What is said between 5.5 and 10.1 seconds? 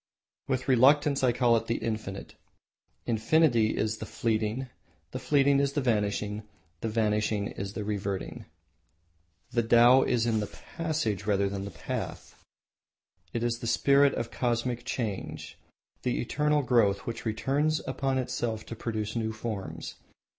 is the Vanishing, the Vanishing is the Reverting." The Tao